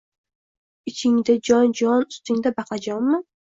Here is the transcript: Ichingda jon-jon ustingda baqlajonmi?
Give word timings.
Ichingda 0.93 1.35
jon-jon 1.51 2.09
ustingda 2.09 2.55
baqlajonmi? 2.63 3.25